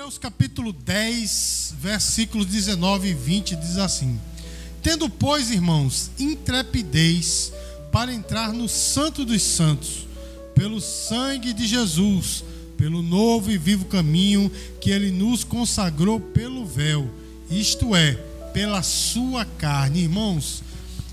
[0.00, 4.18] Hebreus capítulo 10, versículos 19 e 20 diz assim:
[4.82, 7.52] Tendo, pois, irmãos, intrepidez
[7.92, 10.06] para entrar no Santo dos Santos,
[10.54, 12.42] pelo sangue de Jesus,
[12.78, 14.50] pelo novo e vivo caminho
[14.80, 17.10] que ele nos consagrou pelo véu,
[17.50, 18.14] isto é,
[18.54, 20.04] pela sua carne.
[20.04, 20.62] Irmãos,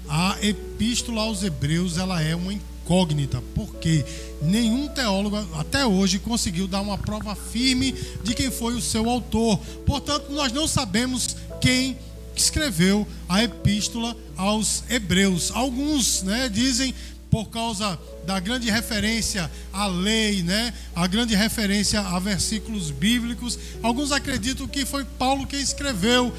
[0.07, 2.53] a epístola aos Hebreus, ela é uma
[2.87, 4.05] incógnita, porque
[4.41, 9.57] nenhum teólogo até hoje conseguiu dar uma prova firme de quem foi o seu autor.
[9.85, 11.97] Portanto, nós não sabemos quem
[12.33, 15.51] escreveu a epístola aos Hebreus.
[15.53, 16.93] Alguns, né, dizem
[17.29, 20.73] por causa da grande referência à lei, né?
[20.95, 23.59] A grande referência a versículos bíblicos.
[23.83, 26.31] Alguns acreditam que foi Paulo quem escreveu,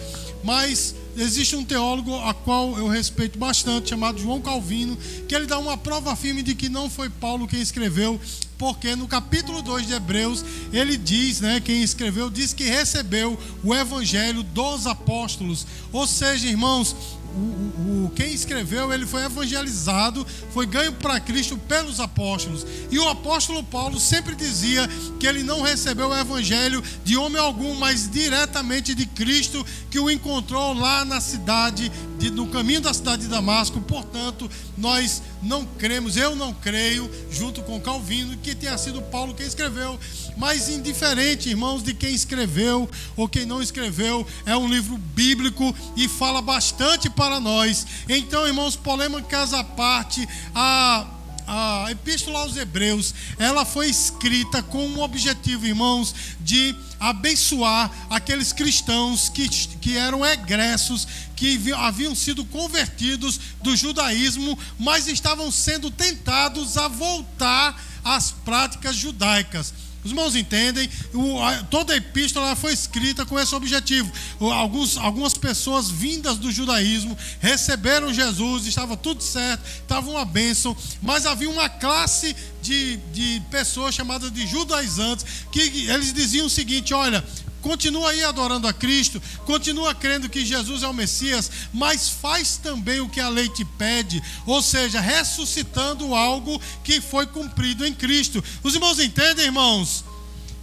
[0.42, 5.58] mas existe um teólogo a qual eu respeito bastante, chamado João Calvino, que ele dá
[5.58, 8.20] uma prova firme de que não foi Paulo quem escreveu,
[8.56, 13.74] porque no capítulo 2 de Hebreus, ele diz, né, quem escreveu, diz que recebeu o
[13.74, 15.66] evangelho dos apóstolos.
[15.92, 16.94] Ou seja, irmãos,
[17.34, 22.66] o, o, quem escreveu, ele foi evangelizado, foi ganho para Cristo pelos apóstolos.
[22.90, 24.88] E o apóstolo Paulo sempre dizia
[25.20, 30.10] que ele não recebeu o evangelho de homem algum, mas diretamente de Cristo, que o
[30.10, 33.80] encontrou lá na cidade, de, no caminho da cidade de Damasco.
[33.80, 39.46] Portanto, nós não cremos, eu não creio, junto com Calvino, que tenha sido Paulo quem
[39.46, 39.98] escreveu.
[40.36, 46.08] Mas indiferente, irmãos, de quem escreveu ou quem não escreveu, é um livro bíblico e
[46.08, 47.84] fala bastante para nós.
[48.08, 51.04] Então, irmãos, polêmicas à parte, a
[51.50, 59.30] a Epístola aos Hebreus, ela foi escrita com um objetivo, irmãos, de abençoar aqueles cristãos
[59.30, 66.86] que, que eram egressos, que haviam sido convertidos do judaísmo, mas estavam sendo tentados a
[66.86, 69.72] voltar às práticas judaicas.
[70.04, 74.10] Os irmãos entendem, o, a, toda a epístola foi escrita com esse objetivo.
[74.40, 81.26] Alguns, algumas pessoas vindas do judaísmo receberam Jesus, estava tudo certo, estava uma bênção, mas
[81.26, 87.24] havia uma classe de, de pessoas chamadas de judaizantes que eles diziam o seguinte: olha,
[87.60, 93.00] Continua aí adorando a Cristo, continua crendo que Jesus é o Messias, mas faz também
[93.00, 98.42] o que a lei te pede, ou seja, ressuscitando algo que foi cumprido em Cristo.
[98.62, 100.04] Os irmãos entendem, irmãos?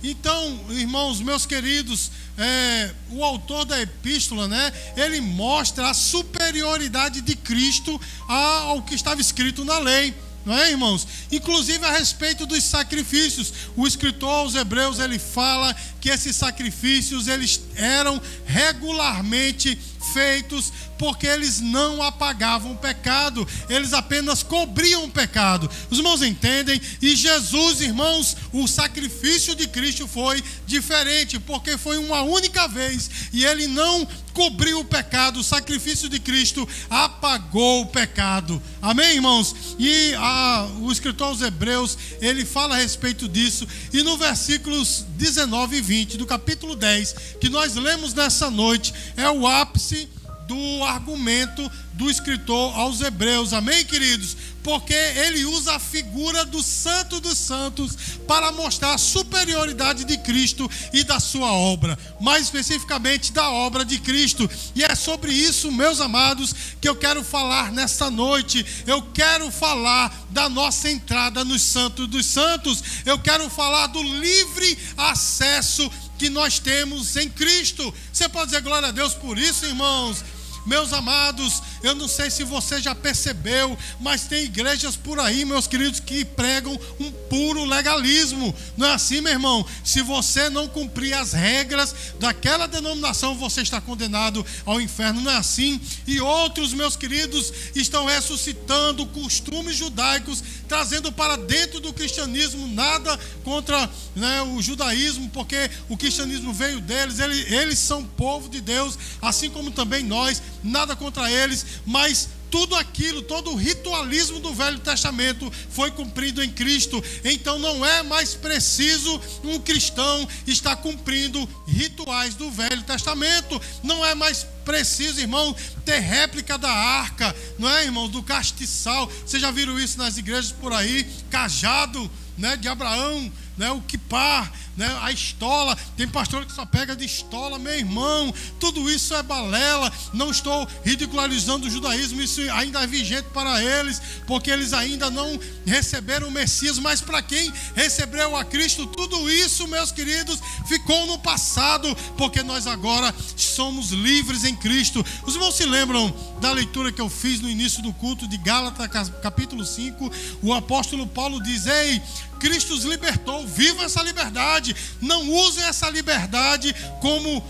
[0.01, 7.35] Então, irmãos, meus queridos, é, o autor da epístola, né, ele mostra a superioridade de
[7.35, 10.13] Cristo ao que estava escrito na lei
[10.45, 11.07] não é, irmãos?
[11.31, 13.51] Inclusive a respeito dos sacrifícios.
[13.75, 19.75] O escritor aos Hebreus ele fala que esses sacrifícios eles eram regularmente
[20.13, 25.69] feitos porque eles não apagavam o pecado, eles apenas cobriam o pecado.
[25.89, 26.79] Os irmãos entendem?
[27.01, 33.43] E Jesus, irmãos, o sacrifício de Cristo foi diferente, porque foi uma única vez e
[33.43, 38.61] ele não cobriu o pecado, o sacrifício de Cristo apagou o pecado.
[38.81, 39.55] Amém, irmãos?
[39.79, 45.77] E a, o escritor aos Hebreus, ele fala a respeito disso, e no versículos 19
[45.77, 50.09] e 20 do capítulo 10, que nós lemos nessa noite, é o ápice
[50.47, 53.53] do argumento do escritor aos Hebreus.
[53.53, 54.35] Amém, queridos?
[54.61, 57.95] Porque ele usa a figura do Santo dos Santos
[58.27, 63.99] para mostrar a superioridade de Cristo e da sua obra, mais especificamente da obra de
[63.99, 64.49] Cristo.
[64.75, 68.65] E é sobre isso, meus amados, que eu quero falar nesta noite.
[68.85, 72.83] Eu quero falar da nossa entrada nos Santos dos Santos.
[73.05, 77.93] Eu quero falar do livre acesso que nós temos em Cristo.
[78.11, 80.23] Você pode dizer glória a Deus por isso, irmãos?
[80.65, 85.67] Meus amados, eu não sei se você já percebeu, mas tem igrejas por aí, meus
[85.67, 88.55] queridos, que pregam um puro legalismo.
[88.75, 89.63] Não é assim, meu irmão?
[89.83, 95.21] Se você não cumprir as regras daquela denominação, você está condenado ao inferno.
[95.21, 95.79] Não é assim?
[96.07, 103.87] E outros, meus queridos, estão ressuscitando costumes judaicos, trazendo para dentro do cristianismo nada contra
[104.15, 109.51] né, o judaísmo, porque o cristianismo veio deles, eles, eles são povo de Deus, assim
[109.51, 115.51] como também nós nada contra eles, mas tudo aquilo, todo o ritualismo do Velho Testamento
[115.69, 117.03] foi cumprido em Cristo.
[117.23, 123.61] Então não é mais preciso um cristão estar cumprindo rituais do Velho Testamento.
[123.83, 129.11] Não é mais preciso, irmão, ter réplica da arca, não é, irmão, do castiçal.
[129.25, 131.05] Vocês já viram isso nas igrejas por aí?
[131.29, 135.77] Cajado, né, de Abraão, né, o kipar, né, a estola.
[135.95, 138.33] Tem pastor que só pega de estola, meu irmão.
[138.59, 139.91] Tudo isso é balela.
[140.13, 145.39] Não estou ridicularizando o judaísmo, isso ainda é vigente para eles, porque eles ainda não
[145.65, 146.79] receberam o Messias.
[146.79, 152.67] Mas para quem recebeu a Cristo, tudo isso, meus queridos, ficou no passado, porque nós
[152.67, 155.05] agora somos livres em Cristo.
[155.25, 159.09] Os irmãos se lembram da leitura que eu fiz no início do culto de Gálatas,
[159.21, 160.11] capítulo 5?
[160.41, 162.01] O apóstolo Paulo diz: Ei,
[162.39, 164.75] Cristo os libertou, vivam essa liberdade.
[165.01, 167.43] Não usem essa liberdade como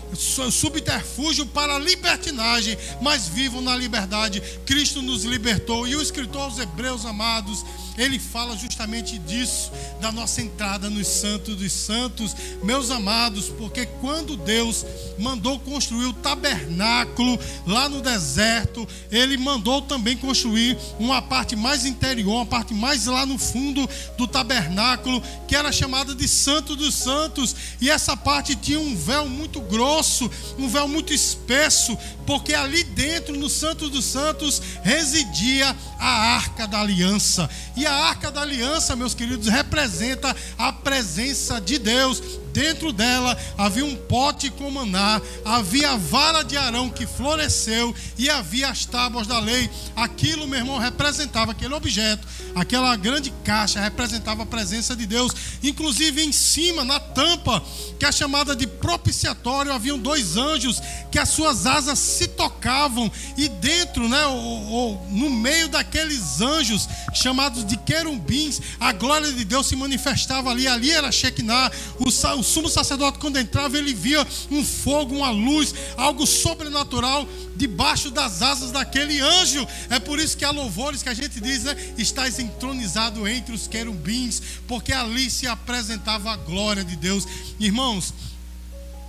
[0.50, 4.40] subterfúgio para libertinagem, mas vivam na liberdade.
[4.64, 5.86] Cristo nos libertou.
[5.86, 7.64] E o escritor aos Hebreus amados,
[7.96, 9.70] ele fala justamente disso,
[10.00, 14.84] da nossa entrada nos santos dos santos, meus amados, porque quando Deus
[15.18, 22.36] mandou construir o tabernáculo lá no deserto, ele mandou também construir uma parte mais interior,
[22.36, 23.88] uma parte mais lá no fundo
[24.18, 29.28] do tabernáculo, que era chamada de Santo dos Santos, e essa parte tinha um véu
[29.28, 31.96] muito grosso, um véu muito espesso,
[32.26, 37.48] porque ali dentro, no Santo dos Santos, residia a arca da aliança.
[37.76, 42.20] E a arca da aliança, meus queridos, representa a presença de Deus
[42.56, 48.30] dentro dela havia um pote com maná, havia a vara de Arão que floresceu e
[48.30, 49.68] havia as tábuas da lei.
[49.94, 55.32] Aquilo, meu irmão, representava aquele objeto, aquela grande caixa representava a presença de Deus.
[55.62, 57.62] Inclusive em cima, na tampa,
[57.98, 60.80] que é chamada de propiciatório, haviam dois anjos
[61.12, 67.66] que as suas asas se tocavam e dentro, né, ou, no meio daqueles anjos chamados
[67.66, 70.66] de querubins, a glória de Deus se manifestava ali.
[70.66, 75.74] Ali era Shekinah, o, o sumo sacerdote, quando entrava, ele via um fogo, uma luz,
[75.96, 79.66] algo sobrenatural debaixo das asas daquele anjo.
[79.90, 81.76] É por isso que há louvores que a gente diz, né?
[81.98, 87.26] Estás entronizado entre os querubins, porque ali se apresentava a glória de Deus.
[87.58, 88.14] Irmãos,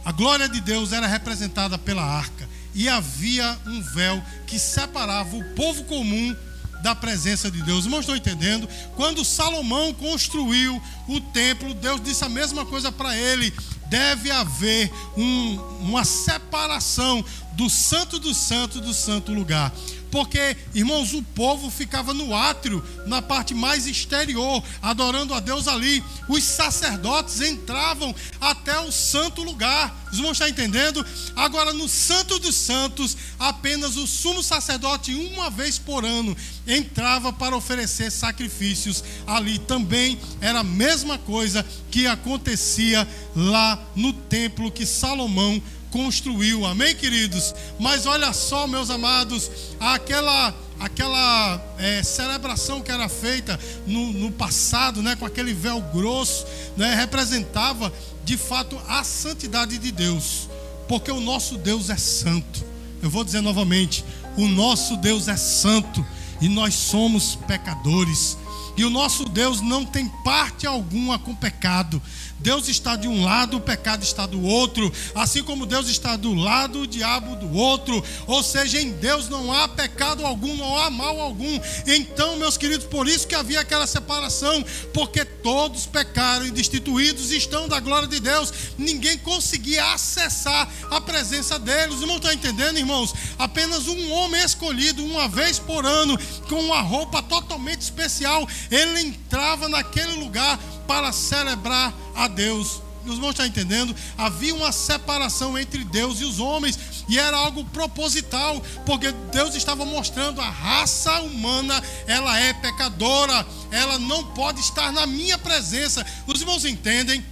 [0.04, 5.44] a glória de Deus era representada pela arca e havia um véu que separava o
[5.56, 6.36] povo comum
[6.82, 7.86] da presença de Deus.
[7.86, 8.68] Irmãos, estão entendendo?
[8.96, 13.54] Quando Salomão construiu o templo, Deus disse a mesma coisa para ele:
[13.88, 19.74] deve haver um, uma separação do santo do santo do santo lugar.
[20.12, 26.04] Porque, irmãos, o povo ficava no átrio, na parte mais exterior, adorando a Deus ali.
[26.30, 29.96] Os sacerdotes entravam até o santo lugar.
[30.12, 31.06] Os irmãos estão entendendo?
[31.36, 37.56] Agora, no Santo dos Santos, apenas o sumo sacerdote, uma vez por ano, entrava para
[37.56, 39.60] oferecer sacrifícios ali.
[39.60, 45.62] Também era a mesma coisa que acontecia lá no templo que Salomão
[45.92, 46.66] construiu.
[46.66, 47.54] Amém, queridos?
[47.80, 49.50] Mas olha só, meus amados,
[49.80, 56.46] aquela aquela é, celebração que era feita no, no, passado, né, com aquele véu grosso,
[56.76, 57.92] né, representava
[58.24, 60.48] de fato a santidade de Deus,
[60.88, 62.64] porque o nosso Deus é santo.
[63.02, 64.04] Eu vou dizer novamente:
[64.36, 66.06] o nosso Deus é santo
[66.42, 68.38] e nós somos pecadores.
[68.76, 72.00] E o nosso Deus não tem parte alguma com pecado.
[72.40, 76.34] Deus está de um lado, o pecado está do outro, assim como Deus está do
[76.34, 78.04] lado, o diabo do outro.
[78.28, 81.60] Ou seja, em Deus não há pecado algum, não há mal algum.
[81.86, 84.64] Então, meus queridos, por isso que havia aquela separação,
[84.94, 88.54] porque todos pecaram e destituídos estão da glória de Deus.
[88.78, 92.02] Ninguém conseguia acessar a presença deles.
[92.02, 93.14] Irmãos estão entendendo, irmãos?
[93.40, 96.18] Apenas um homem escolhido uma vez por ano,
[96.48, 102.82] com uma roupa totalmente especial, ele entrava naquele lugar para celebrar a Deus.
[103.06, 103.96] Os irmãos estão entendendo?
[104.18, 106.78] Havia uma separação entre Deus e os homens,
[107.08, 113.98] e era algo proposital, porque Deus estava mostrando a raça humana, ela é pecadora, ela
[113.98, 116.06] não pode estar na minha presença.
[116.26, 117.26] Os irmãos entendem?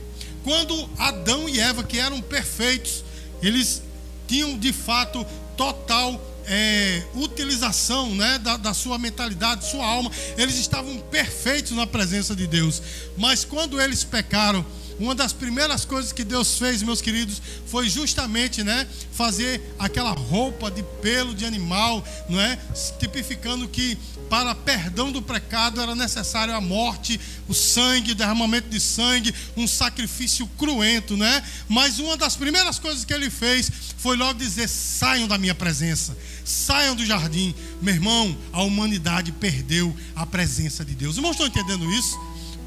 [0.43, 3.03] Quando Adão e Eva, que eram perfeitos,
[3.41, 3.81] eles
[4.27, 5.25] tinham de fato
[5.57, 12.35] total é, utilização né, da, da sua mentalidade, sua alma, eles estavam perfeitos na presença
[12.35, 12.81] de Deus.
[13.17, 14.65] Mas quando eles pecaram,
[14.99, 20.71] uma das primeiras coisas que Deus fez, meus queridos, foi justamente, né, fazer aquela roupa
[20.71, 22.57] de pelo de animal, não é?
[22.97, 23.97] Tipificando que
[24.29, 29.67] para perdão do pecado era necessário a morte, o sangue, o derramamento de sangue, um
[29.67, 31.43] sacrifício cruento, né?
[31.67, 36.17] Mas uma das primeiras coisas que ele fez foi logo dizer: saiam da minha presença,
[36.43, 37.53] saiam do jardim.
[37.81, 41.11] Meu irmão, a humanidade perdeu a presença de Deus.
[41.11, 42.19] Os irmãos estão entendendo isso?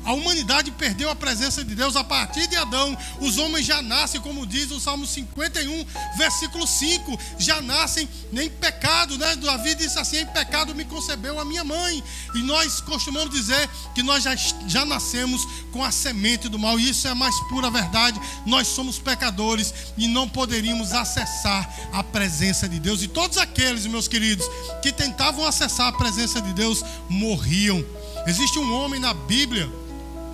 [0.04, 2.96] A humanidade perdeu a presença de Deus a partir de Adão.
[3.20, 5.84] Os homens já nascem, como diz o Salmo 51,
[6.16, 9.36] versículo 5, já nascem em pecado, né?
[9.36, 12.02] Davi disse assim: em pecado me concebeu a minha mãe.
[12.34, 14.34] E nós costumamos dizer que nós já,
[14.66, 18.20] já nascemos com a semente do mal, e isso é a mais pura verdade.
[18.46, 23.02] Nós somos pecadores e não poderíamos acessar a presença de Deus.
[23.02, 24.46] E todos aqueles, meus queridos,
[24.82, 27.84] que tentavam acessar a presença de Deus morriam.
[28.26, 29.70] Existe um homem na Bíblia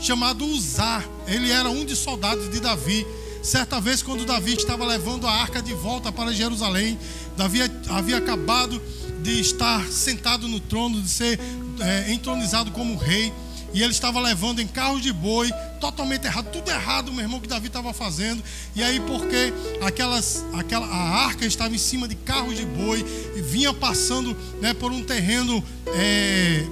[0.05, 1.03] chamado Uzá.
[1.27, 3.07] Ele era um dos soldados de Davi.
[3.43, 6.99] Certa vez, quando Davi estava levando a arca de volta para Jerusalém,
[7.37, 8.81] Davi havia acabado
[9.23, 11.39] de estar sentado no trono, de ser
[11.81, 13.33] é, entronizado como rei.
[13.73, 17.49] E ele estava levando em carros de boi, totalmente errado, tudo errado, meu irmão, que
[17.49, 18.43] Davi estava fazendo.
[18.77, 19.53] E aí, porque
[19.85, 24.73] aquelas, aquela, a arca estava em cima de carros de boi e vinha passando né,
[24.75, 26.65] por um terreno é,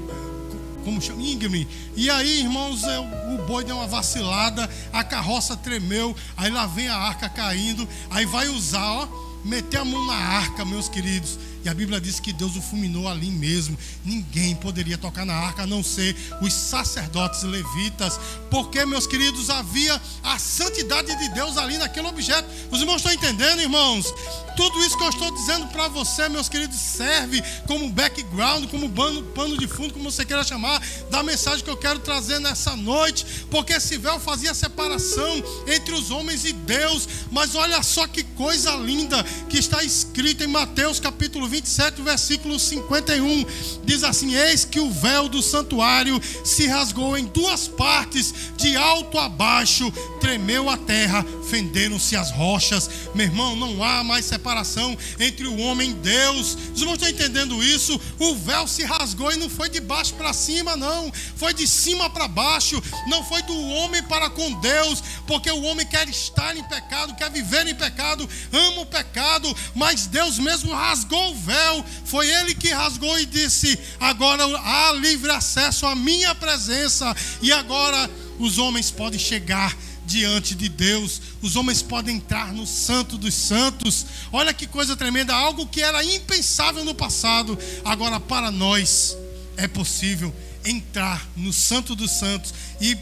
[0.85, 1.67] como chama, íngreme.
[1.97, 3.22] E aí, irmãos, o
[3.53, 8.49] boi deu uma vacilada, a carroça tremeu, aí lá vem a arca caindo, aí vai
[8.49, 9.09] usar, ó,
[9.45, 11.39] meter a mão na arca, meus queridos.
[11.65, 13.79] E a Bíblia diz que Deus o fulminou ali mesmo.
[14.05, 18.19] Ninguém poderia tocar na arca a não ser os sacerdotes levitas,
[18.51, 22.49] porque, meus queridos, havia a santidade de Deus ali naquele objeto.
[22.71, 24.13] Os irmãos estão entendendo, irmãos?
[24.57, 29.57] Tudo isso que eu estou dizendo para você, meus queridos, serve como background, como pano,
[29.57, 33.73] de fundo, como você queira chamar, da mensagem que eu quero trazer nessa noite, porque
[33.73, 37.09] esse véu fazia separação entre os homens e Deus.
[37.31, 43.45] Mas olha só que coisa linda que está escrito em Mateus capítulo 27, versículo 51,
[43.85, 49.19] diz assim: Eis que o véu do santuário se rasgou em duas partes, de alto
[49.19, 52.89] a baixo, tremeu a terra, fenderam-se as rochas.
[53.15, 56.57] Meu irmão, não há mais separação entre o homem e Deus.
[56.75, 58.01] Os irmãos estão entendendo isso?
[58.19, 62.09] O véu se rasgou e não foi de baixo para cima, não, foi de cima
[62.09, 66.65] para baixo, não foi do homem para com Deus, porque o homem quer estar em
[66.65, 72.29] pecado, quer viver em pecado, ama o pecado, mas Deus mesmo rasgou o véu, foi
[72.29, 78.59] ele que rasgou e disse: agora há livre acesso à minha presença, e agora os
[78.59, 84.07] homens podem chegar diante de Deus, os homens podem entrar no Santo dos Santos.
[84.33, 89.17] Olha que coisa tremenda, algo que era impensável no passado, agora para nós
[89.57, 90.35] é possível
[90.65, 92.97] entrar no Santo dos Santos e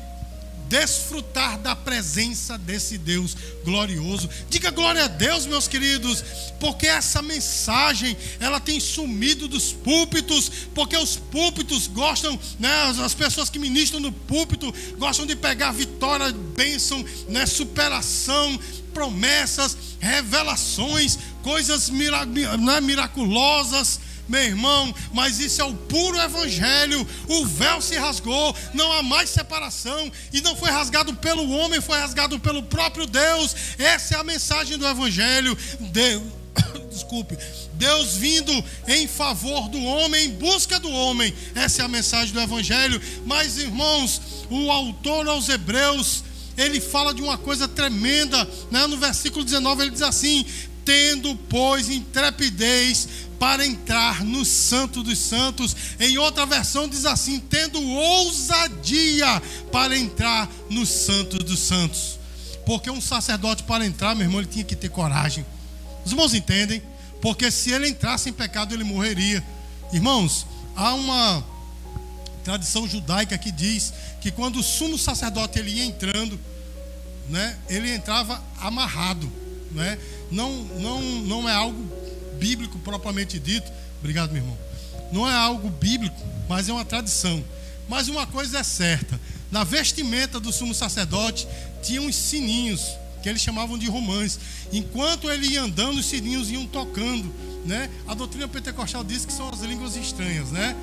[0.71, 4.31] desfrutar da presença desse Deus glorioso.
[4.49, 6.25] Diga glória a Deus, meus queridos,
[6.61, 12.71] porque essa mensagem ela tem sumido dos púlpitos, porque os púlpitos gostam, né,
[13.05, 18.57] as pessoas que ministram no púlpito gostam de pegar vitória, bênção, né, superação,
[18.95, 27.05] promessas, revelações, coisas né, miraculosas meu irmão, mas isso é o puro evangelho.
[27.27, 31.99] O véu se rasgou, não há mais separação, e não foi rasgado pelo homem, foi
[31.99, 33.57] rasgado pelo próprio Deus.
[33.77, 35.59] Essa é a mensagem do evangelho.
[35.81, 36.23] Deus,
[36.89, 37.37] desculpe,
[37.73, 38.53] Deus vindo
[38.87, 41.35] em favor do homem, em busca do homem.
[41.57, 43.03] Essa é a mensagem do evangelho.
[43.27, 46.23] Mas, irmãos, o autor aos Hebreus,
[46.57, 48.87] ele fala de uma coisa tremenda, né?
[48.87, 50.47] no versículo 19 ele diz assim:
[50.85, 53.09] tendo, pois, intrepidez
[53.41, 55.75] para entrar no Santo dos Santos.
[55.99, 59.43] Em outra versão diz assim: tendo ousadia
[59.73, 62.21] para entrar no Santo dos Santos.
[62.67, 65.45] Porque um sacerdote para entrar, meu irmão, ele tinha que ter coragem.
[66.05, 66.83] Os irmãos entendem?
[67.23, 69.43] Porque se ele entrasse em pecado, ele morreria.
[69.91, 71.43] Irmãos, há uma
[72.45, 76.39] tradição judaica que diz que quando o sumo sacerdote ele ia entrando,
[77.29, 79.31] né, ele entrava amarrado,
[79.73, 79.99] né?
[80.31, 82.00] Não, não, não é algo
[82.41, 83.71] bíblico propriamente dito.
[84.01, 84.59] Obrigado, meu irmão.
[85.13, 87.45] Não é algo bíblico, mas é uma tradição.
[87.89, 89.21] Mas uma coisa é certa:
[89.51, 91.47] na vestimenta do sumo sacerdote
[91.83, 92.81] tinha uns sininhos
[93.23, 94.39] que eles chamavam de romãs.
[94.73, 97.31] Enquanto ele ia andando, os sininhos iam tocando,
[97.67, 97.91] né?
[98.09, 100.75] A doutrina pentecostal diz que são as línguas estranhas, né?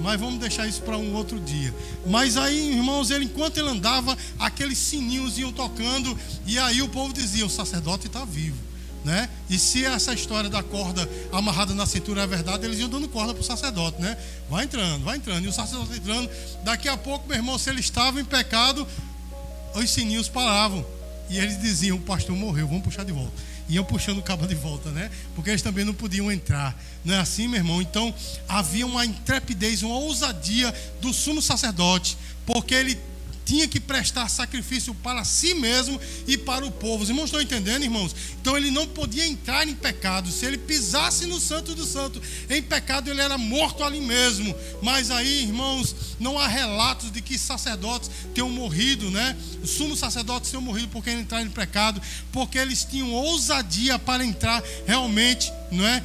[0.00, 1.74] Mas vamos deixar isso para um outro dia.
[2.06, 7.12] Mas aí, irmãos, ele enquanto ele andava, aqueles sininhos iam tocando e aí o povo
[7.12, 8.56] dizia: "O sacerdote está vivo".
[9.06, 9.28] Né?
[9.48, 13.32] E se essa história da corda amarrada na cintura é verdade, eles iam dando corda
[13.32, 14.18] para o sacerdote, né?
[14.50, 15.44] Vai entrando, vai entrando.
[15.44, 16.28] E o sacerdote entrando,
[16.64, 18.84] daqui a pouco, meu irmão, se ele estava em pecado,
[19.76, 20.84] os sininhos paravam.
[21.30, 23.30] E eles diziam: o pastor morreu, vamos puxar de volta.
[23.68, 25.08] Iam puxando o cabo de volta, né?
[25.36, 26.76] Porque eles também não podiam entrar.
[27.04, 27.80] Não é assim, meu irmão?
[27.80, 28.12] Então
[28.48, 32.98] havia uma intrepidez, uma ousadia do sumo sacerdote, porque ele
[33.46, 37.04] tinha que prestar sacrifício para si mesmo e para o povo.
[37.04, 38.14] Os irmãos estão entendendo, irmãos?
[38.40, 40.30] Então ele não podia entrar em pecado.
[40.32, 44.52] Se ele pisasse no Santo do Santo em pecado, ele era morto ali mesmo.
[44.82, 49.36] Mas aí, irmãos, não há relatos de que sacerdotes tenham morrido, né?
[49.62, 54.60] Os sumos sacerdotes tenham morrido porque entraram em pecado, porque eles tinham ousadia para entrar
[54.86, 56.02] realmente, não é?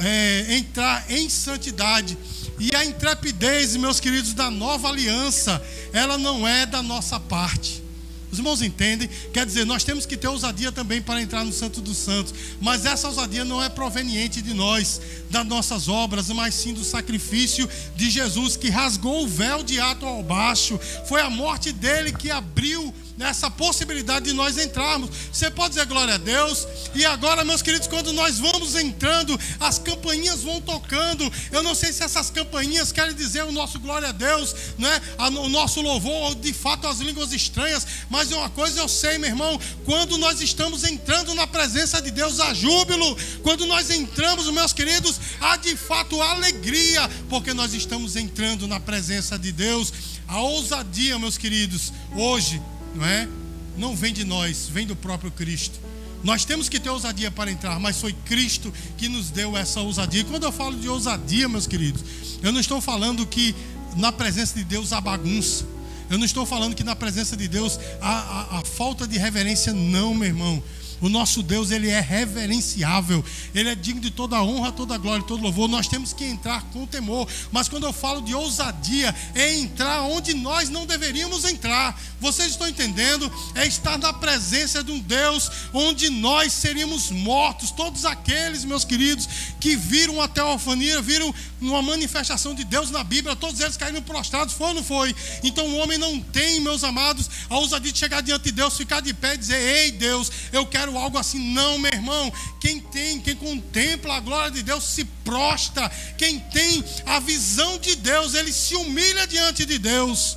[0.00, 2.16] é entrar em santidade.
[2.58, 5.62] E a intrepidez, meus queridos, da nova aliança,
[5.92, 7.82] ela não é da nossa parte.
[8.30, 9.08] Os irmãos entendem?
[9.32, 12.32] Quer dizer, nós temos que ter ousadia também para entrar no Santo dos Santos.
[12.60, 17.68] Mas essa ousadia não é proveniente de nós, das nossas obras, mas sim do sacrifício
[17.96, 20.78] de Jesus que rasgou o véu de ato ao baixo.
[21.08, 25.10] Foi a morte dele que abriu nessa possibilidade de nós entrarmos.
[25.32, 26.66] Você pode dizer glória a Deus.
[26.94, 31.30] E agora, meus queridos, quando nós vamos entrando, as campainhas vão tocando.
[31.52, 35.00] Eu não sei se essas campainhas querem dizer o nosso glória a Deus, né?
[35.18, 37.86] o nosso louvor, ou de fato as línguas estranhas.
[38.08, 42.40] Mas uma coisa eu sei, meu irmão, quando nós estamos entrando na presença de Deus,
[42.40, 43.16] há júbilo.
[43.42, 49.38] Quando nós entramos, meus queridos, há de fato alegria, porque nós estamos entrando na presença
[49.38, 49.92] de Deus.
[50.26, 52.62] A ousadia, meus queridos, hoje
[52.94, 53.28] não é?
[53.76, 55.80] Não vem de nós, vem do próprio Cristo.
[56.22, 60.24] Nós temos que ter ousadia para entrar, mas foi Cristo que nos deu essa ousadia.
[60.24, 62.04] Quando eu falo de ousadia, meus queridos,
[62.42, 63.54] eu não estou falando que
[63.96, 65.64] na presença de Deus há bagunça.
[66.10, 69.72] Eu não estou falando que na presença de Deus há, há, há falta de reverência,
[69.72, 70.62] não, meu irmão.
[71.00, 73.24] O nosso Deus, ele é reverenciável.
[73.54, 75.68] Ele é digno de toda honra, toda glória, todo louvor.
[75.68, 77.26] Nós temos que entrar com temor.
[77.50, 81.98] Mas quando eu falo de ousadia, é entrar onde nós não deveríamos entrar.
[82.20, 83.32] Vocês estão entendendo?
[83.54, 87.70] É estar na presença de um Deus onde nós seríamos mortos.
[87.70, 89.28] Todos aqueles, meus queridos,
[89.58, 94.54] que viram a teofania, viram uma manifestação de Deus na Bíblia, todos eles caíram prostrados,
[94.54, 95.14] foi ou não foi?
[95.42, 99.00] Então o homem não tem, meus amados, a ousadia de chegar diante de Deus, ficar
[99.00, 101.52] de pé e dizer: Ei Deus, eu quero algo assim.
[101.52, 102.32] Não, meu irmão.
[102.60, 105.88] Quem tem, quem contempla a glória de Deus se prostra.
[106.16, 110.36] Quem tem a visão de Deus, ele se humilha diante de Deus.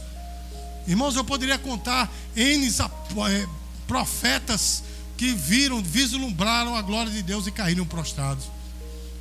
[0.87, 3.47] Irmãos, eu poderia contar N eh,
[3.87, 4.83] profetas
[5.17, 8.45] que viram, vislumbraram a glória de Deus e caíram prostrados.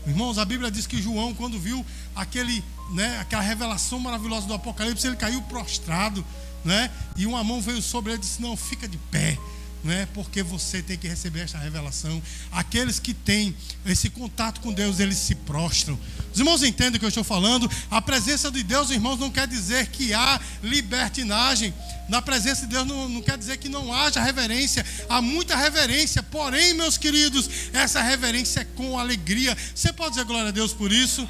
[0.06, 1.84] Irmãos, a Bíblia diz que João, quando viu
[2.16, 6.24] aquele, né, aquela revelação maravilhosa do Apocalipse, ele caiu prostrado,
[6.64, 6.90] né?
[7.16, 9.38] E uma mão veio sobre ele e disse: Não, fica de pé
[9.84, 12.22] não é porque você tem que receber esta revelação.
[12.52, 15.98] Aqueles que têm esse contato com Deus, eles se prostram.
[16.32, 17.68] Os irmãos entendem o que eu estou falando?
[17.90, 21.74] A presença de Deus, irmãos, não quer dizer que há libertinagem.
[22.08, 24.86] Na presença de Deus não, não quer dizer que não haja reverência.
[25.08, 29.56] Há muita reverência, porém, meus queridos, essa reverência é com alegria.
[29.74, 31.28] Você pode dizer glória a Deus por isso?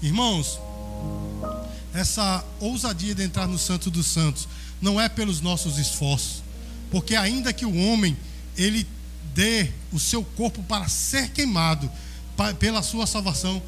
[0.00, 0.58] Irmãos,
[1.92, 4.48] essa ousadia de entrar no Santo dos Santos
[4.80, 6.39] não é pelos nossos esforços
[6.90, 8.16] porque ainda que o homem
[8.56, 8.86] ele
[9.34, 11.90] dê o seu corpo para ser queimado
[12.58, 13.62] pela sua salvação,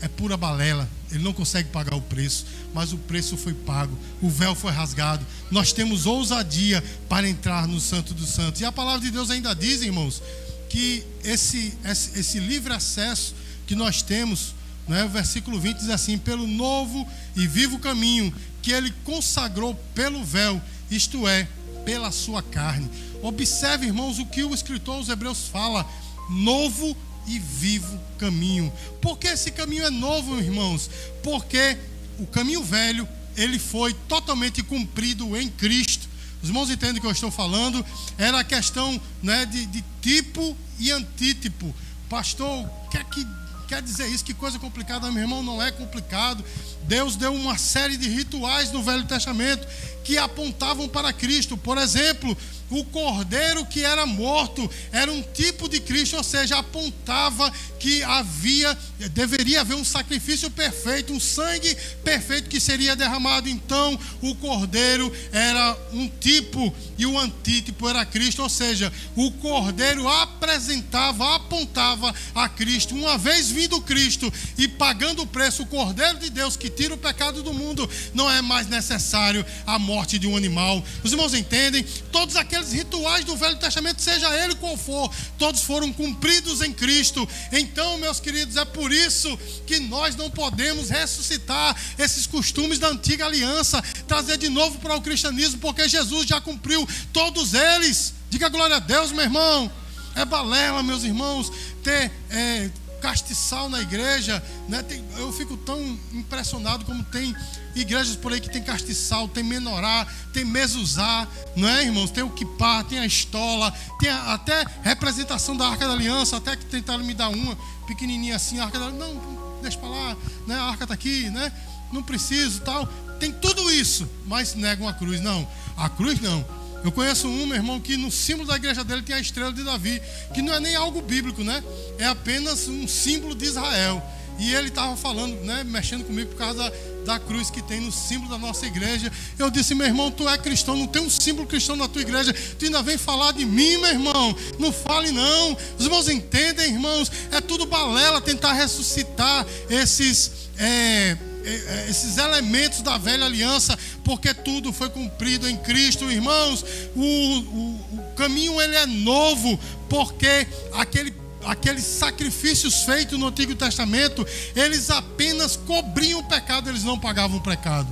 [0.00, 0.88] é pura balela.
[1.10, 5.24] Ele não consegue pagar o preço, mas o preço foi pago, o véu foi rasgado.
[5.50, 8.60] Nós temos ousadia para entrar no Santo dos Santos.
[8.60, 10.22] E a palavra de Deus ainda diz, irmãos,
[10.68, 13.34] que esse, esse, esse livre acesso
[13.66, 14.54] que nós temos,
[14.88, 20.24] né, o versículo 20 diz assim: pelo novo e vivo caminho que ele consagrou pelo
[20.24, 21.46] véu, isto é,
[21.86, 22.90] pela sua carne.
[23.22, 25.88] Observe, irmãos, o que o escritor aos Hebreus fala:
[26.28, 26.94] novo
[27.26, 28.70] e vivo caminho.
[29.00, 30.90] Por que esse caminho é novo, irmãos?
[31.22, 31.78] Porque
[32.18, 36.08] o caminho velho, ele foi totalmente cumprido em Cristo.
[36.42, 37.84] Os irmãos entendem o que eu estou falando?
[38.18, 41.74] Era a questão né, de, de tipo e antítipo.
[42.08, 43.24] Pastor, quer que
[43.66, 44.24] quer dizer isso?
[44.24, 46.44] Que coisa complicada, meu irmão, não é complicado.
[46.84, 49.66] Deus deu uma série de rituais no Velho Testamento
[50.04, 51.56] que apontavam para Cristo.
[51.56, 52.36] Por exemplo,
[52.70, 58.76] o cordeiro que era morto era um tipo de Cristo, ou seja, apontava que havia,
[59.12, 63.48] deveria haver um sacrifício perfeito, um sangue perfeito que seria derramado.
[63.48, 70.08] Então, o cordeiro era um tipo e o antítipo era Cristo, ou seja, o cordeiro
[70.08, 72.94] apresentava, apontava a Cristo.
[72.94, 76.98] Uma vez vindo Cristo e pagando o preço, o cordeiro de Deus que tira o
[76.98, 80.82] pecado do mundo, não é mais necessário a morte de um animal.
[81.04, 81.84] Os irmãos entendem?
[82.10, 86.72] Todos aqueles aqueles rituais do Velho Testamento, seja ele qual for, todos foram cumpridos em
[86.72, 87.28] Cristo.
[87.52, 93.26] Então, meus queridos, é por isso que nós não podemos ressuscitar esses costumes da antiga
[93.26, 98.14] aliança, trazer de novo para o cristianismo, porque Jesus já cumpriu todos eles.
[98.30, 99.70] Diga glória a Deus, meu irmão.
[100.14, 102.10] É balela, meus irmãos, ter.
[102.30, 104.82] É, castiçal na igreja, né?
[104.82, 105.80] Tem, eu fico tão
[106.12, 107.34] impressionado como tem
[107.74, 112.10] igrejas por aí que tem castiçal, tem menorá, tem mesuzá, não é, irmãos?
[112.10, 116.56] Tem o kipá, tem a estola, tem a, até representação da Arca da Aliança, até
[116.56, 117.56] que tentaram me dar uma
[117.86, 120.54] pequenininha assim, a Arca da Aliança, não, deixa para lá, né?
[120.54, 121.52] A arca está aqui, né?
[121.92, 122.86] Não preciso, tal.
[123.18, 125.20] Tem tudo isso, mas negam a cruz.
[125.20, 126.44] Não, a cruz não.
[126.84, 129.62] Eu conheço um, meu irmão, que no símbolo da igreja dele tem a estrela de
[129.62, 130.00] Davi,
[130.34, 131.62] que não é nem algo bíblico, né?
[131.98, 134.02] É apenas um símbolo de Israel.
[134.38, 137.90] E ele estava falando, né, mexendo comigo por causa da, da cruz que tem no
[137.90, 139.10] símbolo da nossa igreja.
[139.38, 142.34] Eu disse, meu irmão, tu é cristão, não tem um símbolo cristão na tua igreja.
[142.58, 144.36] Tu ainda vem falar de mim, meu irmão.
[144.58, 145.56] Não fale, não.
[145.78, 147.10] Os irmãos entendem, irmãos.
[147.32, 150.30] É tudo balela tentar ressuscitar esses.
[150.58, 156.64] É, é, é, esses elementos da velha aliança, porque tudo foi cumprido em Cristo, irmãos.
[156.94, 161.12] O, o, o caminho ele é novo, porque aquele
[161.44, 167.42] aqueles sacrifícios feitos no Antigo Testamento, eles apenas cobriam o pecado, eles não pagavam o
[167.42, 167.86] pecado.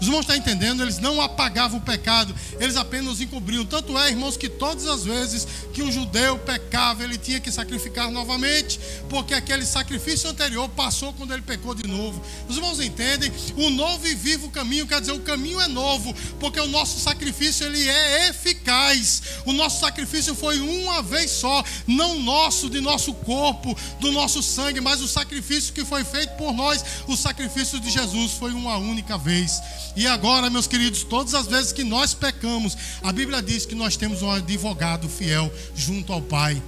[0.00, 0.82] Os irmãos estão entendendo?
[0.82, 3.64] Eles não apagavam o pecado, eles apenas encobriam.
[3.64, 8.10] Tanto é, irmãos, que todas as vezes que um judeu pecava, ele tinha que sacrificar
[8.10, 12.22] novamente, porque aquele sacrifício anterior passou quando ele pecou de novo.
[12.48, 13.32] Os irmãos entendem?
[13.56, 17.66] O novo e vivo caminho quer dizer o caminho é novo, porque o nosso sacrifício
[17.66, 19.22] ele é eficaz.
[19.44, 24.80] O nosso sacrifício foi uma vez só, não nosso, de nosso corpo, do nosso sangue,
[24.80, 29.18] mas o sacrifício que foi feito por nós, o sacrifício de Jesus foi uma única
[29.18, 29.60] vez.
[29.98, 33.96] E agora, meus queridos, todas as vezes que nós pecamos, a Bíblia diz que nós
[33.96, 36.62] temos um advogado fiel junto ao Pai.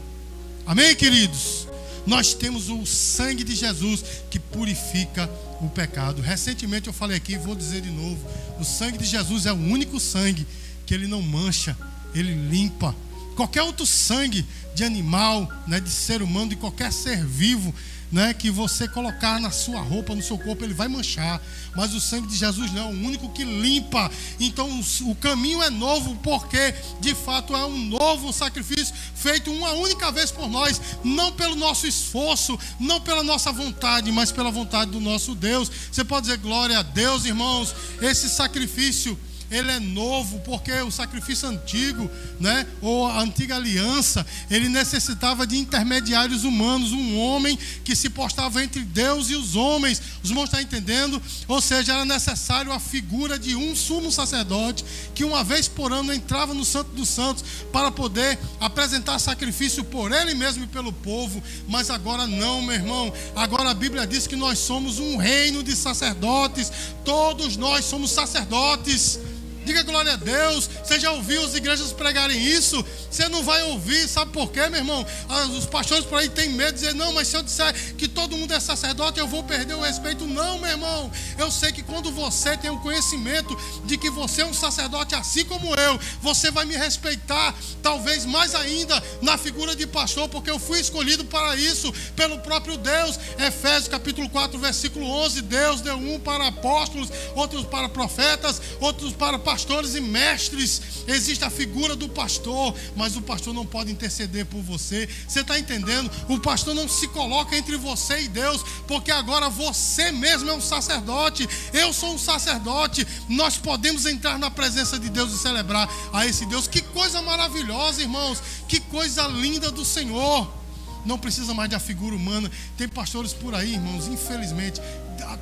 [0.67, 1.69] Amém, queridos?
[2.05, 6.21] Nós temos o sangue de Jesus que purifica o pecado.
[6.21, 8.19] Recentemente eu falei aqui, vou dizer de novo:
[8.59, 10.45] o sangue de Jesus é o único sangue
[10.85, 11.79] que ele não mancha,
[12.13, 12.97] ele limpa.
[13.37, 17.73] Qualquer outro sangue de animal, né, de ser humano, de qualquer ser vivo,
[18.11, 21.41] né, que você colocar na sua roupa, no seu corpo, ele vai manchar.
[21.75, 24.11] Mas o sangue de Jesus não é o único que limpa.
[24.39, 24.69] Então
[25.03, 30.31] o caminho é novo, porque de fato é um novo sacrifício feito uma única vez
[30.31, 35.35] por nós, não pelo nosso esforço, não pela nossa vontade, mas pela vontade do nosso
[35.35, 35.71] Deus.
[35.91, 37.75] Você pode dizer glória a Deus, irmãos.
[38.01, 39.19] Esse sacrifício
[39.51, 42.09] ele é novo, porque o sacrifício antigo,
[42.39, 48.63] né, ou a antiga aliança, ele necessitava de intermediários humanos, um homem que se postava
[48.63, 50.01] entre Deus e os homens.
[50.23, 51.21] Os irmãos estão entendendo?
[51.49, 54.85] Ou seja, era necessário a figura de um sumo sacerdote
[55.15, 60.13] que uma vez por ano entrava no Santo dos Santos para poder apresentar sacrifício por
[60.13, 61.43] ele mesmo e pelo povo.
[61.69, 63.13] Mas agora não, meu irmão.
[63.35, 66.71] Agora a Bíblia diz que nós somos um reino de sacerdotes.
[67.05, 69.19] Todos nós somos sacerdotes.
[69.65, 70.71] Diga glória a Deus.
[70.83, 72.85] Você já ouviu as igrejas pregarem isso?
[73.11, 75.07] Você não vai ouvir, sabe por quê, meu irmão?
[75.29, 78.09] Ah, os pastores por aí têm medo de dizer: não, mas se eu disser que
[78.09, 80.27] todo mundo é sacerdote, eu vou perder o respeito.
[80.27, 81.11] Não, meu irmão.
[81.39, 85.45] Eu sei que quando você tem o conhecimento de que você é um sacerdote assim
[85.45, 90.59] como eu, você vai me respeitar, talvez mais ainda na figura de pastor, porque eu
[90.59, 93.19] fui escolhido para isso pelo próprio Deus.
[93.39, 99.39] Efésios capítulo 4, versículo 11: Deus deu um para apóstolos, outros para profetas, outros para
[99.39, 99.50] pastores
[99.95, 101.05] e mestres.
[101.07, 105.09] Existe a figura do pastor, mas o pastor não pode interceder por você.
[105.27, 106.11] Você está entendendo?
[106.29, 110.61] O pastor não se coloca entre você e Deus, porque agora você mesmo é um
[110.61, 111.49] sacerdote.
[111.73, 113.07] Eu sou um sacerdote.
[113.29, 116.67] Nós podemos entrar na presença de Deus e celebrar a esse Deus.
[116.67, 118.43] Que coisa maravilhosa, irmãos.
[118.69, 120.60] Que coisa linda do Senhor
[121.05, 122.51] não precisa mais da figura humana.
[122.77, 124.81] Tem pastores por aí, irmãos, infelizmente,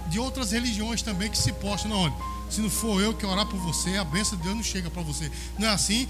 [0.08, 1.90] de outras religiões também que se postam.
[1.90, 2.14] Não, olha,
[2.50, 5.02] se não for eu que orar por você, a bênção de Deus não chega para
[5.02, 5.30] você.
[5.58, 6.08] Não é assim?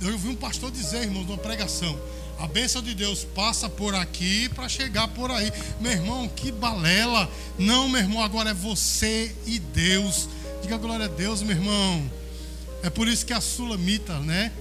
[0.00, 1.98] Eu ouvi um pastor dizer, irmãos, numa pregação:
[2.38, 5.52] a bênção de Deus passa por aqui para chegar por aí.
[5.80, 7.28] Meu irmão, que balela.
[7.58, 10.28] Não, meu irmão, agora é você e Deus.
[10.62, 12.10] Diga glória a Deus, meu irmão.
[12.82, 14.52] É por isso que a Sulamita, né?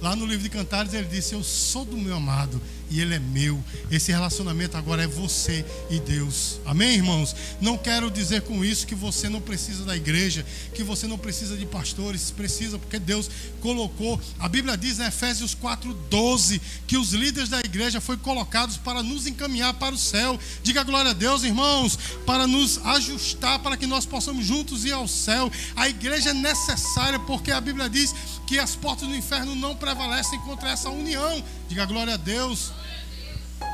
[0.00, 3.18] Lá no livro de Cantares ele disse: Eu sou do meu amado e ele é
[3.18, 3.62] meu.
[3.90, 6.60] Esse relacionamento agora é você e Deus.
[6.66, 7.34] Amém, irmãos?
[7.60, 11.56] Não quero dizer com isso que você não precisa da igreja, que você não precisa
[11.56, 14.20] de pastores, precisa porque Deus colocou.
[14.38, 19.26] A Bíblia diz em Efésios 4:12 que os líderes da igreja foram colocados para nos
[19.26, 20.38] encaminhar para o céu.
[20.62, 25.06] Diga glória a Deus, irmãos, para nos ajustar para que nós possamos juntos ir ao
[25.06, 25.50] céu.
[25.76, 28.14] A igreja é necessária porque a Bíblia diz
[28.46, 31.42] que as portas do inferno não prevalecem contra essa união.
[31.68, 32.72] Diga glória a Deus.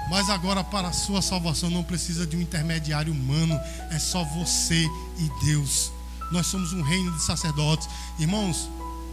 [0.09, 3.59] Mas agora, para a sua salvação, não precisa de um intermediário humano,
[3.91, 4.89] é só você
[5.19, 5.91] e Deus.
[6.31, 7.89] Nós somos um reino de sacerdotes.
[8.19, 8.69] Irmãos,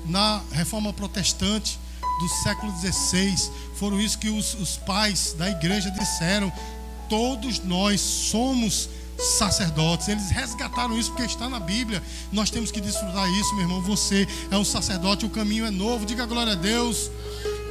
[0.05, 1.79] na reforma protestante
[2.19, 3.35] do século XVI,
[3.75, 6.51] foram isso que os, os pais da igreja disseram
[7.09, 10.07] todos nós somos sacerdotes.
[10.07, 12.01] Eles resgataram isso porque está na Bíblia.
[12.31, 13.81] Nós temos que desfrutar isso, meu irmão.
[13.81, 16.05] Você é um sacerdote, o caminho é novo.
[16.05, 17.11] Diga glória a Deus.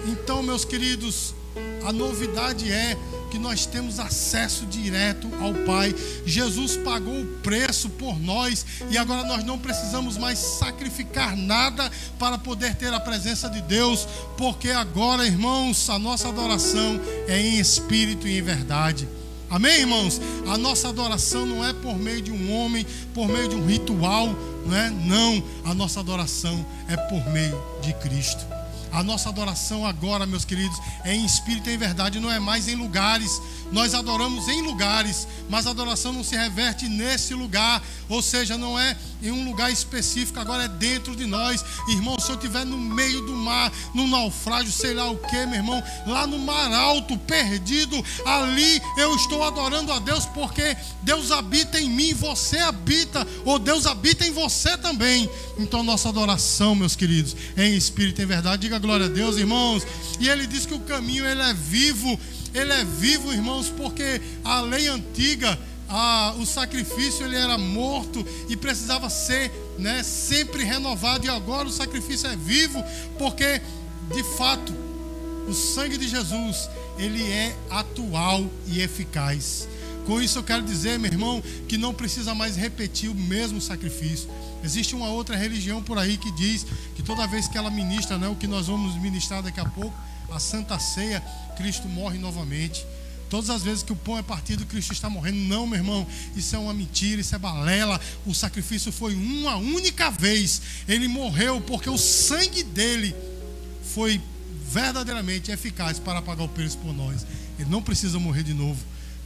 [0.07, 1.35] Então, meus queridos,
[1.85, 2.97] a novidade é
[3.31, 5.95] que nós temos acesso direto ao Pai.
[6.27, 12.37] Jesus pagou o preço por nós e agora nós não precisamos mais sacrificar nada para
[12.37, 18.29] poder ter a presença de Deus, porque agora, irmãos, a nossa adoração é em espírito
[18.29, 19.09] e em verdade.
[19.49, 20.21] Amém, irmãos?
[20.47, 24.29] A nossa adoração não é por meio de um homem, por meio de um ritual,
[24.67, 24.89] não é?
[24.89, 28.62] Não, a nossa adoração é por meio de Cristo.
[28.93, 32.69] A nossa adoração agora, meus queridos, é em espírito e em verdade, não é mais
[32.69, 33.41] em lugares.
[33.73, 38.79] Nós adoramos em lugares, mas a adoração não se reverte nesse lugar, ou seja, não
[38.79, 41.65] é em um lugar específico, agora é dentro de nós.
[41.89, 45.57] Irmão, se eu estiver no meio do mar, no naufrágio, sei lá o que, meu
[45.57, 51.81] irmão, lá no mar alto, perdido, ali eu estou adorando a Deus, porque Deus habita
[51.81, 55.29] em mim, você habita, ou Deus habita em você também.
[55.59, 58.63] Então, nossa adoração, meus queridos, é em espírito em verdade.
[58.63, 59.87] Diga glória a Deus, irmãos.
[60.21, 62.19] E ele diz que o caminho ele é vivo,
[62.55, 68.57] ele é vivo, irmãos, porque a lei antiga, a, o sacrifício ele era morto e
[68.57, 71.27] precisava ser, né, sempre renovado.
[71.27, 72.83] E agora o sacrifício é vivo,
[73.19, 73.61] porque
[74.15, 74.73] de fato
[75.49, 79.69] o sangue de Jesus ele é atual e eficaz.
[80.07, 84.29] Com isso eu quero dizer, meu irmão, que não precisa mais repetir o mesmo sacrifício.
[84.65, 88.29] Existe uma outra religião por aí que diz que toda vez que ela ministra, né,
[88.29, 89.95] o que nós vamos ministrar daqui a pouco,
[90.35, 91.21] a Santa Ceia,
[91.57, 92.85] Cristo morre novamente.
[93.29, 95.39] Todas as vezes que o pão é partido, Cristo está morrendo.
[95.39, 97.99] Não, meu irmão, isso é uma mentira, isso é balela.
[98.27, 100.61] O sacrifício foi uma única vez.
[100.87, 103.17] Ele morreu porque o sangue dele
[103.95, 104.21] foi
[104.71, 107.27] verdadeiramente eficaz para pagar o preço por nós.
[107.59, 108.79] Ele não precisa morrer de novo.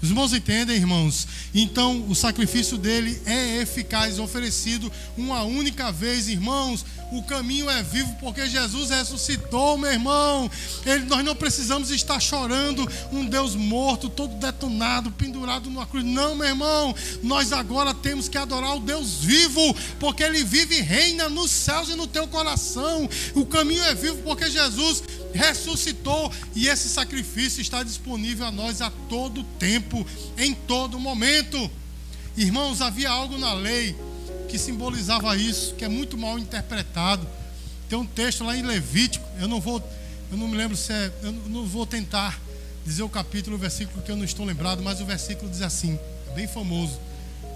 [0.02, 1.26] Os irmãos entendem, irmãos?
[1.54, 6.84] Então, o sacrifício dele é eficaz, oferecido uma única vez, irmãos.
[7.12, 10.50] O caminho é vivo porque Jesus ressuscitou, meu irmão.
[10.84, 16.04] Ele, nós não precisamos estar chorando um Deus morto, todo detonado, pendurado numa cruz.
[16.04, 16.94] Não, meu irmão.
[17.22, 21.88] Nós agora temos que adorar o Deus vivo, porque ele vive e reina nos céus
[21.88, 23.08] e no teu coração.
[23.34, 25.02] O caminho é vivo porque Jesus
[25.36, 29.85] ressuscitou e esse sacrifício está disponível a nós a todo tempo,
[30.38, 31.70] em todo momento.
[32.36, 33.96] Irmãos, havia algo na lei
[34.48, 37.26] que simbolizava isso, que é muito mal interpretado.
[37.88, 39.82] Tem um texto lá em Levítico, eu não vou,
[40.30, 42.40] eu não me lembro se é, eu não vou tentar
[42.84, 45.98] dizer o capítulo, o versículo que eu não estou lembrado, mas o versículo diz assim,
[46.34, 46.98] bem famoso: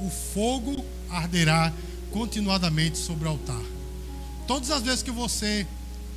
[0.01, 1.73] O fogo arderá
[2.11, 3.63] continuadamente sobre o altar.
[4.47, 5.67] Todas as vezes que você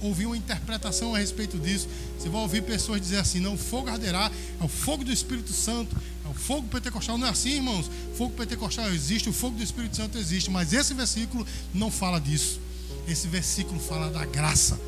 [0.04, 1.88] ouvir uma interpretação a respeito disso,
[2.18, 5.96] você vai ouvir pessoas dizer assim: não, fogo arderá, é o fogo do Espírito Santo,
[6.26, 7.18] é o fogo pentecostal.
[7.18, 7.89] Não é assim, irmãos?
[8.12, 12.20] O fogo pentecostal existe, o fogo do Espírito Santo existe, mas esse versículo não fala
[12.20, 12.60] disso.
[13.08, 14.80] Esse versículo fala da graça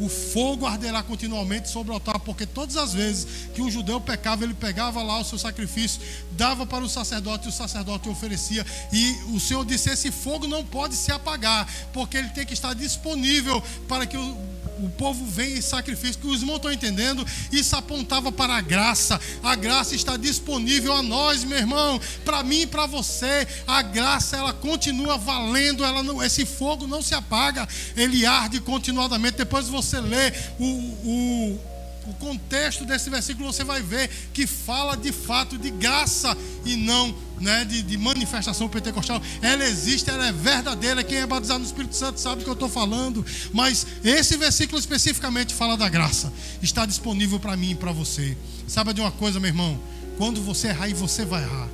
[0.00, 4.42] o fogo arderá continuamente sobre o altar, porque todas as vezes que um judeu pecava,
[4.44, 6.00] ele pegava lá o seu sacrifício,
[6.32, 10.64] dava para o sacerdote, e o sacerdote oferecia, e o Senhor disse: esse fogo não
[10.64, 14.36] pode se apagar, porque ele tem que estar disponível para que o
[14.82, 19.20] o povo vem em sacrifício, que os irmãos estão entendendo, isso apontava para a graça.
[19.42, 23.46] A graça está disponível a nós, meu irmão, para mim e para você.
[23.66, 29.38] A graça ela continua valendo, ela não, esse fogo não se apaga, ele arde continuadamente.
[29.38, 31.69] Depois você lê o, o
[32.10, 37.14] o contexto desse versículo você vai ver que fala de fato de graça e não
[37.40, 39.22] né, de, de, manifestação pentecostal.
[39.40, 41.02] Ela existe, ela é verdadeira.
[41.02, 43.24] Quem é batizado no Espírito Santo sabe o que eu estou falando.
[43.52, 46.32] Mas esse versículo especificamente fala da graça.
[46.60, 48.36] Está disponível para mim e para você.
[48.66, 49.80] Sabe de uma coisa, meu irmão?
[50.18, 51.68] Quando você errar e você vai errar.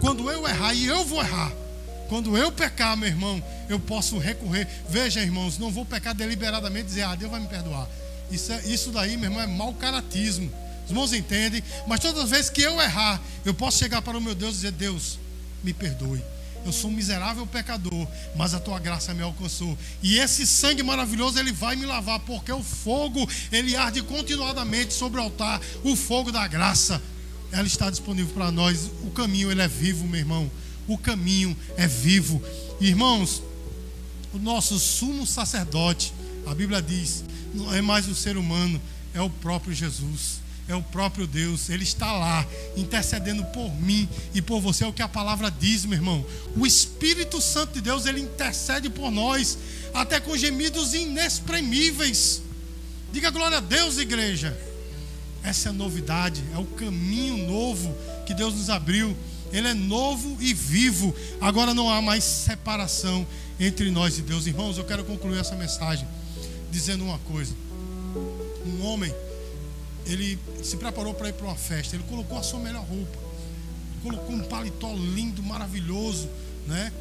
[0.00, 1.52] Quando eu errar e eu vou errar.
[2.08, 4.66] Quando eu pecar, meu irmão, eu posso recorrer.
[4.88, 7.88] Veja, irmãos, não vou pecar deliberadamente e dizer, ah, Deus vai me perdoar.
[8.34, 10.50] Isso, é, isso daí, meu irmão, é mau caratismo.
[10.84, 14.20] Os irmãos entendem, mas todas as vezes que eu errar, eu posso chegar para o
[14.20, 15.18] meu Deus e dizer: Deus,
[15.62, 16.22] me perdoe.
[16.64, 19.76] Eu sou um miserável pecador, mas a tua graça me alcançou.
[20.02, 25.20] E esse sangue maravilhoso ele vai me lavar, porque o fogo ele arde continuadamente sobre
[25.20, 27.00] o altar, o fogo da graça.
[27.52, 28.90] Ela está disponível para nós.
[29.04, 30.50] O caminho ele é vivo, meu irmão.
[30.88, 32.42] O caminho é vivo.
[32.80, 33.42] Irmãos,
[34.32, 36.12] o nosso sumo sacerdote,
[36.46, 38.80] a Bíblia diz, não é mais um ser humano,
[39.14, 41.68] é o próprio Jesus, é o próprio Deus.
[41.68, 44.84] Ele está lá intercedendo por mim e por você.
[44.84, 46.24] É o que a palavra diz, meu irmão.
[46.56, 49.58] O Espírito Santo de Deus, ele intercede por nós,
[49.92, 52.42] até com gemidos inexprimíveis.
[53.12, 54.56] Diga glória a Deus, igreja.
[55.42, 57.94] Essa é a novidade, é o caminho novo
[58.26, 59.16] que Deus nos abriu.
[59.52, 61.14] Ele é novo e vivo.
[61.40, 63.26] Agora não há mais separação
[63.60, 64.46] entre nós e Deus.
[64.46, 66.08] Irmãos, eu quero concluir essa mensagem
[66.74, 67.54] dizendo uma coisa.
[68.66, 69.14] Um homem,
[70.04, 71.94] ele se preparou para ir para uma festa.
[71.94, 73.16] Ele colocou a sua melhor roupa.
[74.02, 76.28] Colocou um paletó lindo, maravilhoso,
[76.66, 76.92] né?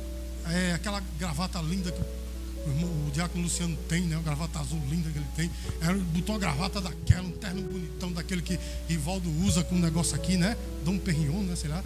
[0.47, 4.15] É, aquela gravata linda que o, irmão, o diácono Luciano tem, né?
[4.15, 5.51] Uma gravata azul linda que ele tem.
[5.81, 10.15] Ele botou uma gravata daquela, um terno bonitão daquele que Rivaldo usa com um negócio
[10.15, 10.55] aqui, né?
[10.86, 11.55] Dom Perignon, né?
[11.55, 11.83] Sei lá.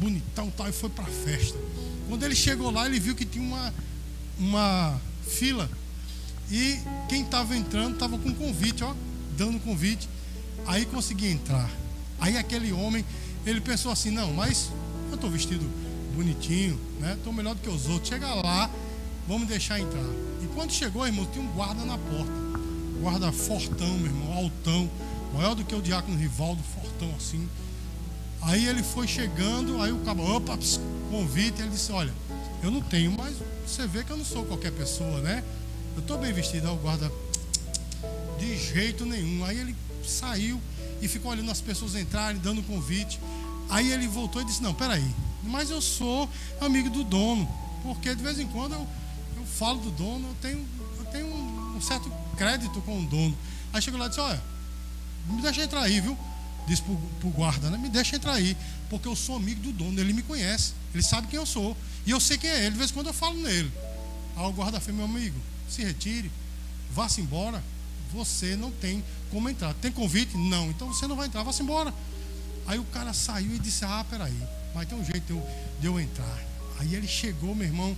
[0.00, 1.58] Bonitão tal, e foi para a festa.
[2.08, 3.72] Quando ele chegou lá, ele viu que tinha uma,
[4.36, 5.70] uma fila.
[6.50, 8.94] E quem estava entrando estava com convite, ó,
[9.36, 10.08] dando convite.
[10.66, 11.70] Aí consegui entrar.
[12.20, 13.04] Aí aquele homem,
[13.44, 14.70] ele pensou assim: não, mas
[15.08, 15.64] eu estou vestido
[16.14, 17.14] bonitinho, né?
[17.14, 18.08] Estou melhor do que os outros.
[18.08, 18.70] Chega lá,
[19.26, 20.02] vamos deixar entrar.
[20.42, 22.32] E quando chegou, irmão, tinha um guarda na porta.
[23.00, 24.90] Guarda fortão, meu irmão, altão.
[25.34, 27.46] Maior do que o diácono Rivaldo, fortão assim.
[28.40, 30.58] Aí ele foi chegando, aí o cabo, opa,
[31.10, 31.60] convite.
[31.60, 32.12] Ele disse: Olha,
[32.62, 35.44] eu não tenho, mas você vê que eu não sou qualquer pessoa, né?
[35.98, 36.70] Eu estou bem vestido.
[36.70, 37.10] O guarda,
[38.38, 39.44] de jeito nenhum.
[39.44, 39.74] Aí ele
[40.06, 40.60] saiu
[41.02, 43.18] e ficou olhando as pessoas entrarem, dando convite.
[43.68, 45.04] Aí ele voltou e disse: Não, peraí,
[45.42, 46.30] mas eu sou
[46.60, 47.48] amigo do dono,
[47.82, 48.86] porque de vez em quando eu
[49.44, 50.64] falo do dono, eu tenho,
[50.98, 53.36] eu tenho um, um certo crédito com o dono.
[53.72, 54.40] Aí chegou lá e disse, olha,
[55.26, 56.16] me deixa entrar aí, viu?
[56.68, 57.76] Disse pro, pro guarda, né?
[57.76, 58.56] Me deixa entrar aí,
[58.88, 61.76] porque eu sou amigo do dono, ele me conhece, ele sabe quem eu sou.
[62.06, 63.72] E eu sei quem é ele, de vez em quando eu falo nele.
[64.36, 65.36] Aí o guarda fez, meu amigo,
[65.72, 66.30] se retire,
[66.90, 67.62] vá-se embora.
[68.12, 69.74] Você não tem como entrar.
[69.74, 70.36] Tem convite?
[70.36, 70.70] Não.
[70.70, 71.92] Então você não vai entrar, vá-se embora.
[72.66, 74.36] Aí o cara saiu e disse, ah, peraí,
[74.74, 75.46] mas tem um jeito de eu,
[75.80, 76.38] de eu entrar.
[76.78, 77.96] Aí ele chegou, meu irmão,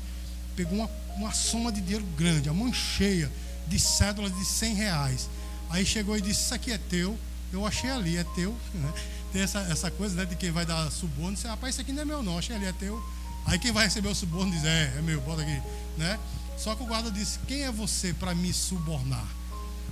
[0.57, 3.31] pegou uma, uma soma de dinheiro grande, a mão cheia
[3.67, 5.29] de cédulas de 100 reais.
[5.71, 7.19] Aí chegou e disse: Isso aqui é teu.
[7.53, 8.55] Eu achei ali, é teu.
[8.75, 8.93] Né?
[9.33, 11.37] Tem essa, essa coisa né, de quem vai dar suborno.
[11.45, 12.39] Rapaz, isso aqui não é meu, não.
[12.39, 13.03] Achei ali, é teu.
[13.47, 15.63] Aí quem vai receber o suborno diz: É, é meu, bota aqui.
[15.97, 16.19] Né?
[16.63, 19.27] Só que o guarda disse: Quem é você para me subornar?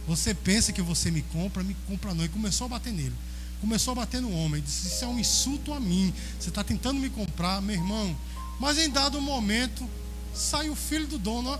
[0.06, 2.24] Você pensa que você me compra, me compra não.
[2.24, 3.14] E começou a bater nele.
[3.60, 4.60] Começou a bater no homem.
[4.60, 6.12] Disse: Isso é um insulto a mim.
[6.38, 8.14] Você está tentando me comprar, meu irmão.
[8.60, 9.88] Mas em dado momento,
[10.34, 11.58] sai o filho do dono, ó,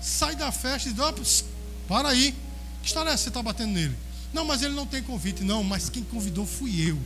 [0.00, 1.44] sai da festa e diz:
[1.86, 2.34] para aí,
[2.80, 3.24] que história é essa?
[3.24, 3.96] Você está batendo nele?
[4.32, 5.44] Não, mas ele não tem convite.
[5.44, 6.98] Não, mas quem convidou fui eu.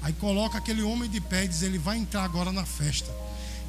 [0.00, 3.12] Aí coloca aquele homem de pé e diz: ele vai entrar agora na festa.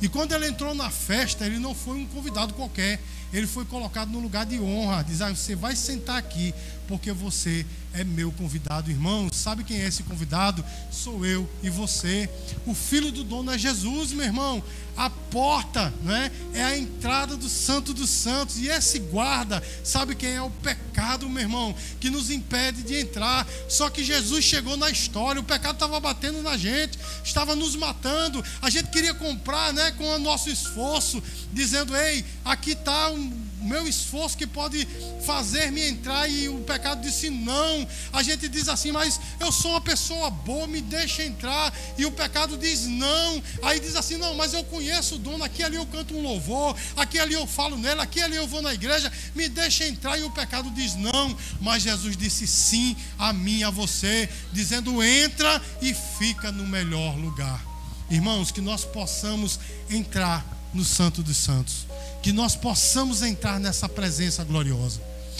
[0.02, 3.02] E quando ele entrou na festa, ele não foi um convidado qualquer,
[3.34, 5.04] ele foi colocado no lugar de honra.
[5.04, 6.54] Diz: ah, você vai sentar aqui,
[6.88, 9.28] porque você é meu convidado, irmão.
[9.32, 10.64] Sabe quem é esse convidado?
[10.92, 12.30] Sou eu e você.
[12.66, 14.64] O filho do dono é Jesus, meu irmão.
[14.96, 18.58] A porta, né, é a entrada do Santo dos Santos.
[18.58, 23.48] E esse guarda, sabe quem é o pecado, meu irmão, que nos impede de entrar.
[23.68, 25.42] Só que Jesus chegou na história.
[25.42, 28.44] O pecado estava batendo na gente, estava nos matando.
[28.62, 33.27] A gente queria comprar, né, com o nosso esforço, dizendo: "Ei, aqui está um
[33.68, 34.88] meu esforço que pode
[35.26, 37.88] fazer-me entrar e o pecado disse não.
[38.14, 41.74] A gente diz assim, mas eu sou uma pessoa boa, me deixa entrar.
[41.98, 43.44] E o pecado diz não.
[43.62, 46.76] Aí diz assim, não, mas eu conheço o dono, aqui ali eu canto um louvor,
[46.96, 50.18] aqui ali eu falo nele, aqui ali eu vou na igreja, me deixa entrar.
[50.18, 51.36] E o pecado diz não.
[51.60, 57.64] Mas Jesus disse sim a mim, a você, dizendo entra e fica no melhor lugar.
[58.10, 61.88] Irmãos, que nós possamos entrar no Santo dos Santos
[62.28, 65.00] que nós possamos entrar nessa presença gloriosa.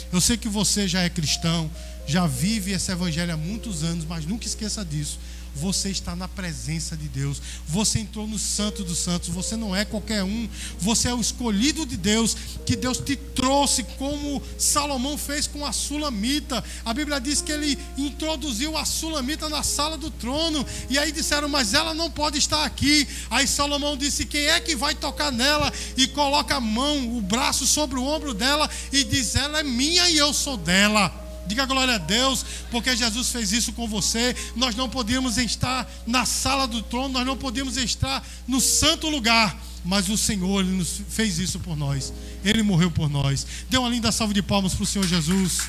[0.10, 1.70] Eu sei que você já é cristão,
[2.08, 5.20] já vive esse evangelho há muitos anos, mas nunca esqueça disso
[5.58, 7.42] você está na presença de Deus.
[7.68, 9.30] Você entrou no Santo dos Santos.
[9.30, 10.48] Você não é qualquer um.
[10.80, 15.72] Você é o escolhido de Deus, que Deus te trouxe, como Salomão fez com a
[15.72, 16.64] Sulamita.
[16.86, 20.66] A Bíblia diz que ele introduziu a Sulamita na sala do trono.
[20.90, 23.08] E aí disseram, mas ela não pode estar aqui.
[23.30, 25.74] Aí Salomão disse: quem é que vai tocar nela?
[25.98, 30.10] E coloca a mão, o braço sobre o ombro dela e diz: ela é minha
[30.10, 31.27] e eu sou dela.
[31.48, 34.36] Diga glória a Deus, porque Jesus fez isso com você.
[34.56, 39.58] Nós não podíamos estar na sala do trono, nós não podíamos estar no santo lugar,
[39.84, 42.14] mas o Senhor ele nos fez isso por nós.
[42.44, 43.48] Ele morreu por nós.
[43.70, 45.62] Dê uma linda salva de palmas para o Senhor Jesus.